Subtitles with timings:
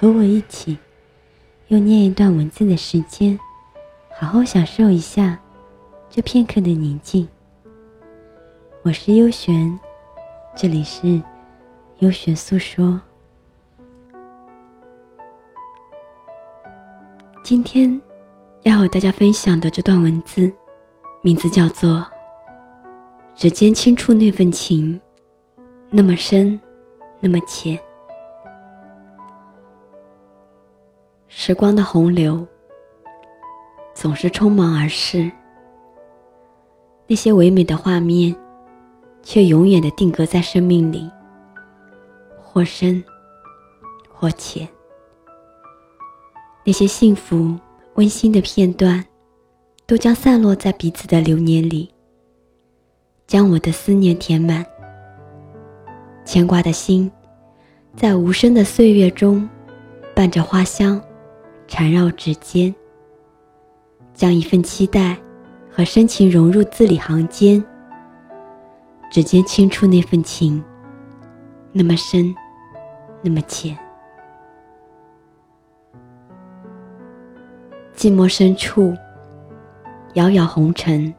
[0.00, 0.78] 和我一起
[1.68, 3.38] 用念一段文字的时间，
[4.18, 5.38] 好好享受一下
[6.08, 7.28] 这片刻的宁静。
[8.80, 9.78] 我是优璇，
[10.56, 11.20] 这里是
[11.98, 12.98] 优璇诉说。
[17.42, 18.00] 今天。
[18.62, 20.52] 要和大家分享的这段文字，
[21.22, 21.90] 名字叫做
[23.34, 25.00] 《指尖轻触那份情，
[25.88, 26.60] 那么深，
[27.20, 27.74] 那么浅》。
[31.42, 32.46] 时光的洪流
[33.94, 35.32] 总是匆忙而逝，
[37.06, 38.36] 那些唯美的画面，
[39.22, 41.10] 却永远的定格在生命里，
[42.38, 43.02] 或深，
[44.12, 44.68] 或浅。
[46.62, 47.58] 那些幸福。
[47.94, 49.02] 温馨的片段，
[49.86, 51.90] 都将散落在彼此的流年里，
[53.26, 54.64] 将我的思念填满。
[56.26, 57.10] 牵挂的心，
[57.96, 59.48] 在无声的岁月中，
[60.14, 61.02] 伴着花香，
[61.70, 62.74] 缠绕指尖。
[64.12, 65.16] 将一份期待
[65.70, 67.64] 和深情融入字里行间，
[69.10, 70.62] 指尖轻触那份情，
[71.72, 72.34] 那么深，
[73.22, 73.74] 那么浅。
[77.96, 78.92] 寂寞深处，
[80.14, 81.14] 遥遥红尘。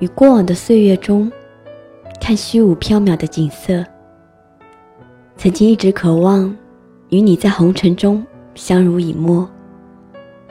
[0.00, 1.30] 与过往的岁月中，
[2.20, 3.82] 看虚无缥缈的景色。
[5.36, 6.54] 曾经一直渴望
[7.10, 8.26] 与你在红尘中
[8.58, 9.48] 相濡以沫，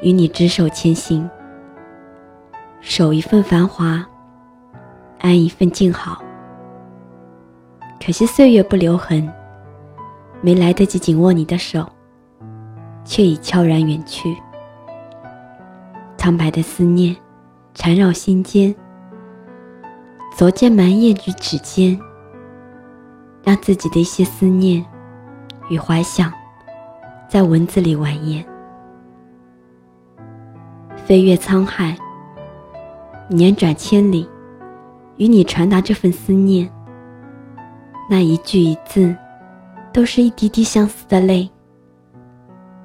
[0.01, 1.29] 与你执手前行，
[2.79, 4.07] 守一份繁华，
[5.19, 6.23] 安一份静好。
[7.99, 9.29] 可惜岁月不留痕，
[10.39, 11.85] 没来得及紧握你的手，
[13.03, 14.33] 却已悄然远去。
[16.15, 17.13] 苍白的思念
[17.73, 18.73] 缠绕心间，
[20.33, 21.99] 昨见满眼于指尖，
[23.43, 24.85] 让自己的一些思念
[25.69, 26.31] 与怀想
[27.27, 28.43] 在文字里蜿蜒，
[30.95, 31.97] 飞越沧海，
[33.29, 34.27] 辗转千里，
[35.17, 36.69] 与你传达这份思念。
[38.09, 39.13] 那一句一字，
[39.91, 41.49] 都是一滴滴相思的泪，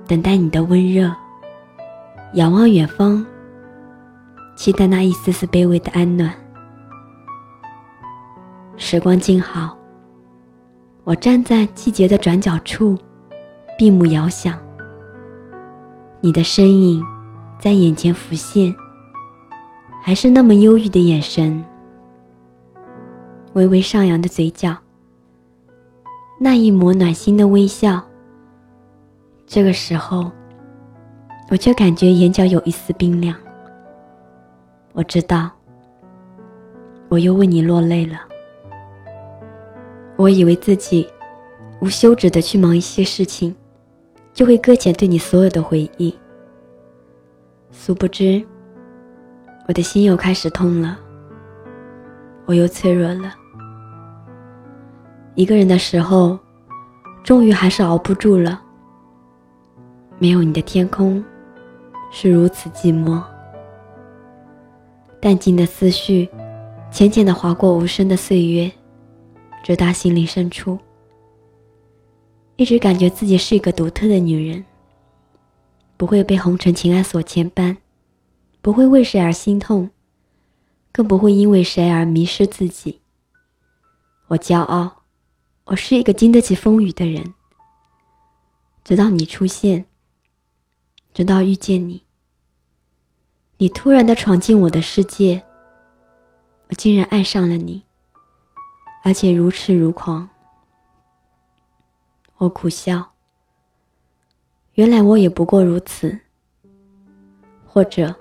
[0.09, 1.15] 等待你的温热。
[2.35, 3.25] 仰望远方，
[4.57, 6.35] 期待那一丝丝卑微的安暖。
[8.77, 9.77] 时光静好，
[11.05, 12.99] 我站在季节的转角处，
[13.83, 14.57] 闭目遥想。
[16.21, 17.05] 你的身影
[17.59, 18.73] 在眼前浮现，
[20.01, 21.65] 还是那么忧郁的眼神，
[23.55, 24.77] 微微上扬的嘴角，
[26.39, 28.01] 那一抹暖心的微笑。
[29.49, 30.31] 这个时候。
[31.51, 33.37] 我却感觉眼角有一丝冰凉。
[34.93, 35.51] 我知道，
[37.09, 38.21] 我又为你落泪了。
[40.17, 41.07] 我以为自己
[41.81, 43.55] 无休止的去忙一些事情，
[44.33, 46.15] 就会搁浅对你所有的回忆。
[47.71, 48.45] 殊不知，
[49.69, 50.99] 我的心又开始痛了，
[52.47, 53.35] 我又脆弱了。
[55.35, 56.39] 一个人的时候，
[57.23, 58.63] 终于还是熬不住了。
[60.19, 61.23] 没有你的天空。
[62.15, 63.23] 是如此寂寞，
[65.19, 66.29] 淡静的思绪，
[66.91, 68.71] 浅浅的划过无声的岁月，
[69.65, 70.79] 直达心灵深处。
[72.57, 74.65] 一直感觉自己是一个独特的女人，
[75.97, 77.77] 不会被红尘情爱所牵绊，
[78.61, 79.91] 不会为谁而心痛，
[80.93, 83.01] 更不会因为谁而迷失自己。
[84.29, 85.03] 我骄傲，
[85.65, 87.35] 我是一个经得起风雨的人。
[88.85, 89.87] 直到你出现。
[91.15, 92.05] 直到遇见你，
[93.59, 95.43] 你突然的闯进我的世界，
[96.69, 97.83] 我竟然爱上了你，
[99.05, 100.27] 而且如痴如狂。
[102.43, 103.01] 我苦笑，
[104.73, 106.19] 原来我也不过如此，
[107.65, 108.13] 或者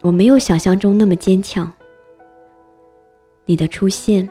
[0.00, 1.70] 我没有想象中那么坚强。
[3.44, 4.26] 你的出现，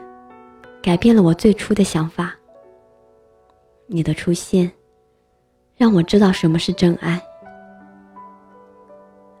[0.82, 2.34] 改变了我最初的想法。
[3.86, 4.68] 你的出现，
[5.76, 7.22] 让我知道什么是真爱。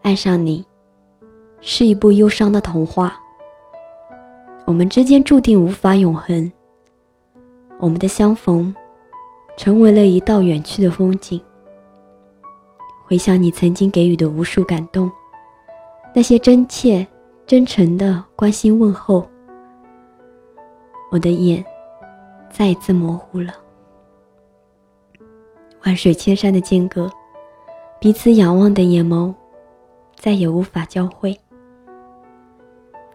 [0.02, 0.64] 爱上你，
[1.60, 3.20] 是一部忧伤的童话。
[4.66, 6.52] 我们之间注定无法永恒。
[7.80, 8.72] 我们的相逢，
[9.58, 11.38] 成为了一道远去的风景。
[13.04, 15.10] 回想你曾经给予的无数感动，
[16.14, 17.04] 那些真切、
[17.44, 19.28] 真诚的关心问候，
[21.10, 21.62] 我的眼
[22.48, 23.52] 再一次模糊了。
[25.84, 27.10] 万水千山的间隔，
[27.98, 29.34] 彼此仰望的眼眸，
[30.14, 31.36] 再也无法交汇。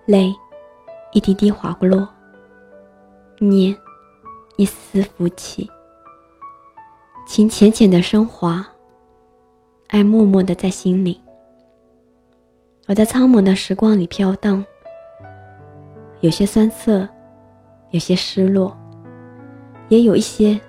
[0.05, 0.35] 泪
[1.13, 2.05] 一滴滴滑落，
[3.39, 3.73] 念
[4.57, 5.69] 一丝丝浮起，
[7.33, 8.63] 情浅浅的升华。
[9.87, 11.19] 爱默默的在心里，
[12.87, 14.63] 我在苍茫的时光里飘荡，
[16.21, 17.09] 有些酸涩，
[17.89, 18.77] 有些失落，
[19.89, 20.61] 也有一些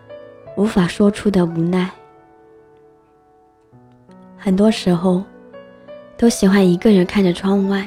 [0.57, 1.91] 无法说出的无奈。
[4.35, 5.23] 很多时候，
[6.17, 7.87] 都喜欢一个人看着窗外，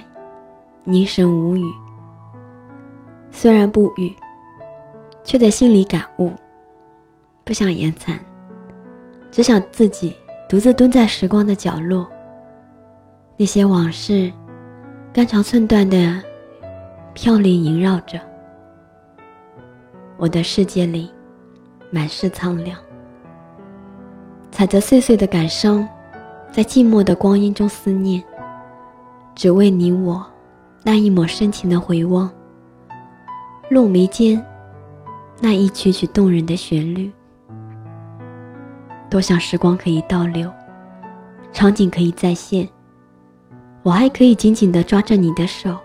[0.83, 1.65] 凝神无语。
[3.31, 4.13] 虽然不语，
[5.23, 6.31] 却在心里感悟，
[7.43, 8.23] 不想言残，
[9.31, 10.15] 只想自己。
[10.49, 12.07] 独自蹲在时光的角落，
[13.35, 14.31] 那些往事，
[15.11, 16.23] 肝肠寸断的
[17.13, 18.17] 飘零萦绕着
[20.15, 21.11] 我的世界里，
[21.91, 22.79] 满是苍凉。
[24.49, 25.85] 踩着碎碎的感伤，
[26.49, 28.23] 在寂寞的光阴中思念，
[29.35, 30.25] 只为你我
[30.81, 32.31] 那一抹深情的回望，
[33.69, 34.41] 落眉间
[35.41, 37.11] 那一曲曲动人的旋律。
[39.09, 40.51] 多想时光可以倒流，
[41.53, 42.67] 场景可以再现，
[43.83, 45.77] 我还可以紧紧地抓着你的手，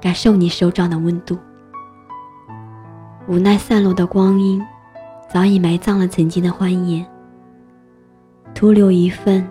[0.00, 1.38] 感受你手掌的温度。
[3.28, 4.60] 无奈散落的光阴，
[5.28, 7.06] 早已埋葬了曾经的欢颜，
[8.54, 9.48] 徒留一份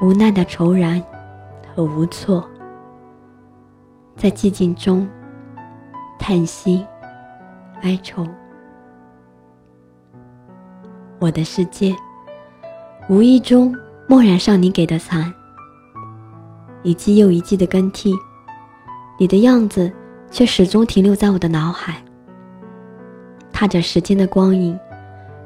[0.00, 1.02] 无奈的愁然
[1.74, 2.48] 和无措，
[4.16, 5.08] 在寂静中
[6.18, 6.86] 叹息
[7.82, 8.24] 哀愁。
[11.20, 11.96] 我的世界，
[13.08, 13.74] 无意中
[14.06, 15.32] 默染上你给的残，
[16.84, 18.14] 一季又一季的更替，
[19.18, 19.92] 你的样子
[20.30, 22.00] 却始终停留在我的脑海。
[23.52, 24.78] 踏着时间的光影，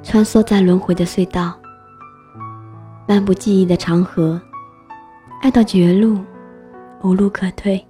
[0.03, 1.59] 穿梭在轮回的隧道，
[3.09, 4.39] 漫步记忆的长河，
[5.41, 6.19] 爱到绝路，
[7.03, 7.83] 无路可退。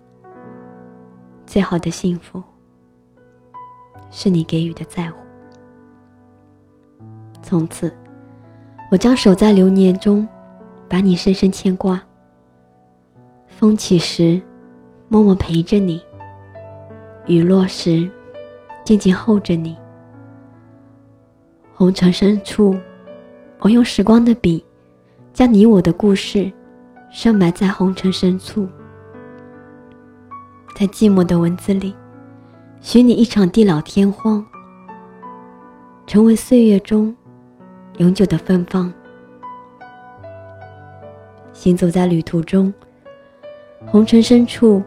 [1.44, 2.40] 最好的幸福，
[4.12, 5.21] 是你给予的在乎。
[7.42, 7.92] 从此，
[8.90, 10.26] 我将守在流年中，
[10.88, 12.00] 把你深深牵挂。
[13.48, 14.40] 风起时，
[15.08, 16.00] 默默陪着你；
[17.26, 18.10] 雨落时，
[18.84, 19.76] 静静候着你。
[21.74, 22.76] 红尘深处，
[23.58, 24.64] 我用时光的笔，
[25.32, 26.50] 将你我的故事，
[27.10, 28.68] 深埋在红尘深处。
[30.76, 31.94] 在寂寞的文字里，
[32.80, 34.44] 许你一场地老天荒，
[36.06, 37.14] 成为岁月中。
[38.02, 38.92] 永久的芬芳。
[41.52, 42.74] 行走在旅途中，
[43.86, 44.82] 红尘深处，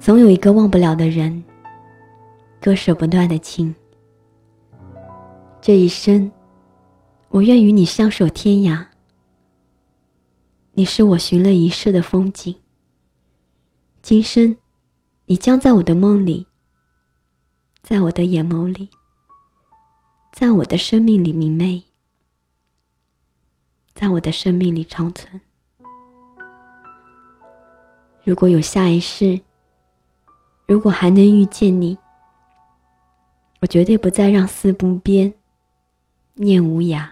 [0.00, 1.44] 总有一个忘不了的人，
[2.60, 3.72] 割舍不断的情。
[5.60, 6.28] 这一生，
[7.28, 8.84] 我愿与你相守天涯。
[10.72, 12.52] 你是我寻了一世的风景。
[14.02, 14.56] 今生，
[15.26, 16.44] 你将在我的梦里，
[17.84, 18.88] 在我的眼眸里，
[20.32, 21.84] 在我的生命里明媚。
[23.96, 25.40] 在我的生命里长存。
[28.22, 29.40] 如果有下一世，
[30.66, 31.96] 如果还能遇见你，
[33.62, 35.32] 我绝对不再让思不变，
[36.34, 37.08] 念无涯。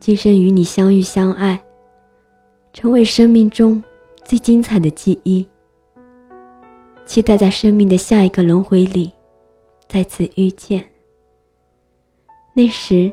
[0.00, 1.62] 今生与你相遇相爱，
[2.72, 3.84] 成为生命中
[4.24, 5.46] 最精彩的记忆。
[7.04, 9.12] 期待在生命的下一个轮回里，
[9.86, 10.82] 再次遇见。
[12.54, 13.12] 那时。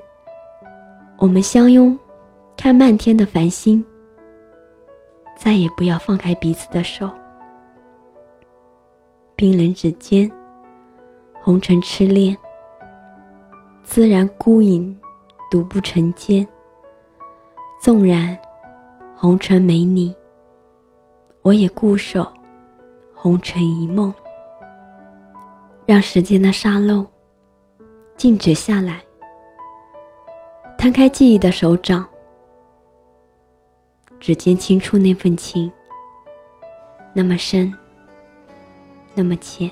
[1.20, 2.00] 我们相拥，
[2.56, 3.84] 看漫天的繁星。
[5.38, 7.10] 再也不要放开彼此的手。
[9.36, 10.32] 冰冷指尖，
[11.42, 12.38] 红尘痴恋。
[13.84, 14.98] 自然孤影，
[15.52, 16.48] 独步尘间。
[17.82, 18.38] 纵然
[19.14, 20.16] 红尘没你，
[21.42, 22.26] 我也固守
[23.14, 24.14] 红尘一梦。
[25.86, 27.06] 让时间的沙漏
[28.16, 29.02] 静止下来。
[30.80, 32.08] 摊开记忆的手掌，
[34.18, 35.70] 指尖轻触那份情，
[37.12, 37.78] 那么深，
[39.14, 39.70] 那么浅。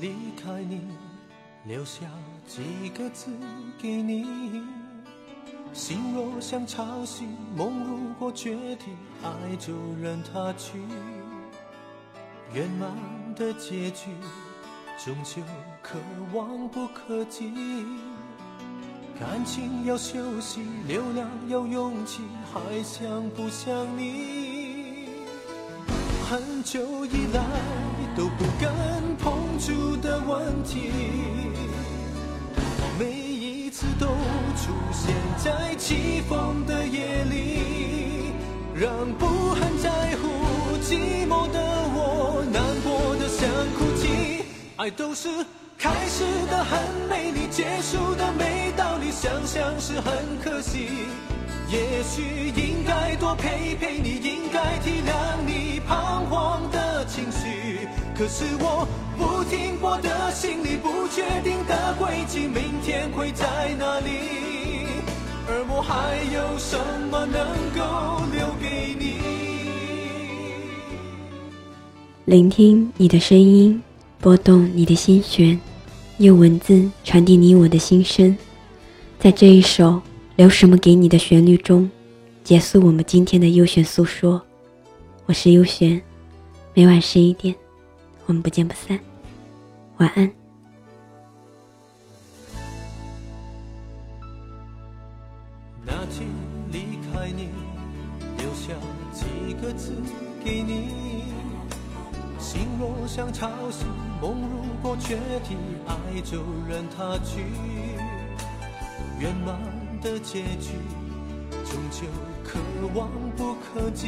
[0.00, 0.80] 离开你，
[1.64, 2.06] 留下
[2.46, 3.30] 几个字
[3.80, 4.62] 给你。
[5.72, 7.24] 心若像潮汐，
[7.56, 10.78] 梦如果决堤，爱就任它去。
[12.54, 12.90] 圆满
[13.34, 14.10] 的结局，
[15.04, 15.42] 终究
[15.82, 15.98] 可
[16.32, 17.52] 望不可及。
[19.18, 25.08] 感情要休息，流量要勇气，还想不想你？
[26.30, 27.42] 很久以来
[28.16, 28.72] 都不敢
[29.58, 30.92] 碰触的问题，
[32.96, 38.32] 每一次都出现在起风的夜里，
[38.72, 38.88] 让
[39.18, 41.58] 不很在乎寂寞的
[41.92, 44.44] 我难过的想哭泣。
[44.76, 45.28] 爱都是。
[45.76, 50.12] 开始的很美丽，结束的没道理，想想是很
[50.42, 50.88] 可惜。
[51.70, 55.12] 也许应该多陪陪你，应该体谅
[55.46, 57.86] 你彷徨的情绪。
[58.16, 58.88] 可是我
[59.18, 63.44] 不停泊的心里，不确定的轨迹，明天会在
[63.76, 64.10] 哪里？
[65.48, 66.78] 而我还有什
[67.10, 67.44] 么能
[67.74, 69.18] 够留给你？
[72.26, 73.82] 聆听你的声音，
[74.20, 75.58] 拨动你的心弦。
[76.18, 78.36] 用文字传递你我的心声，
[79.18, 80.00] 在这一首
[80.36, 81.88] 留什么给你的旋律中，
[82.44, 84.42] 结束我们今天的优选诉说。
[85.26, 86.00] 我是优璇，
[86.74, 87.54] 每晚十一点，
[88.26, 88.98] 我们不见不散。
[89.98, 90.30] 晚安。
[95.84, 96.28] 那天
[96.70, 97.48] 离开你，
[98.36, 98.72] 留下
[99.12, 99.92] 几个字
[100.44, 101.32] 给你。
[102.38, 103.82] 心若像潮汐，
[104.22, 105.56] 梦如果决堤，
[105.88, 107.42] 爱就任它去。
[109.18, 109.58] 圆满
[110.00, 110.74] 的结局，
[111.64, 112.06] 终究
[112.44, 112.60] 可
[112.94, 114.06] 望不可及。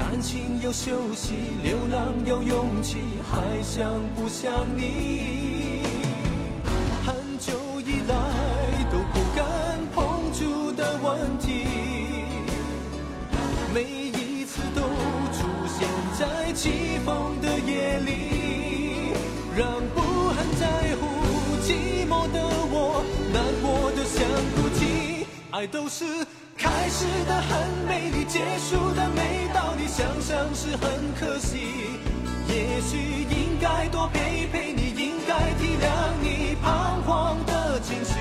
[0.00, 2.96] 感情要休息，流浪要勇气，
[3.30, 5.82] 还想不想你？
[7.04, 7.52] 很久
[7.82, 8.14] 以来
[8.90, 9.44] 都不敢
[9.94, 11.66] 碰触的问题，
[13.74, 14.80] 每一次都
[15.36, 15.86] 出现
[16.18, 19.12] 在起风的夜里，
[19.54, 21.06] 让不很在乎
[21.62, 22.42] 寂寞的
[22.72, 23.04] 我
[23.34, 24.24] 难过的想
[24.56, 25.26] 哭泣。
[25.50, 26.04] 爱都是
[26.80, 31.58] 开始的很美丽，结束的没道理，想想是很可惜。
[32.48, 32.96] 也许
[33.28, 35.84] 应该多陪陪你，应该体谅
[36.22, 38.14] 你彷徨的情绪。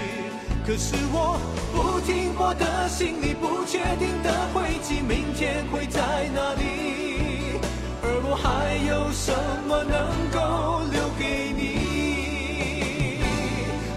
[0.67, 1.39] 可是我
[1.71, 7.61] 不停泊的心里，不确定的轨迹，明天会在哪里？
[8.03, 9.31] 而我还有什
[9.69, 13.21] 么能够留给你？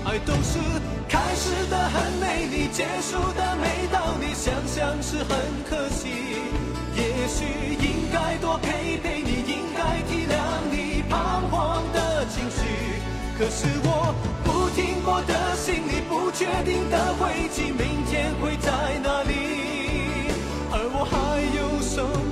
[0.04, 0.60] 爱都是
[1.08, 3.51] 开始的很美丽，结束的，
[4.94, 5.26] 但是很
[5.70, 6.10] 可惜。
[6.94, 7.46] 也许
[7.80, 10.36] 应该多陪陪你，应该体谅
[10.70, 12.60] 你彷徨的情绪。
[13.38, 18.70] 可是我不停泊的行李，不确定的轨迹，明天会在
[19.02, 19.32] 哪里？
[20.70, 21.96] 而我还有什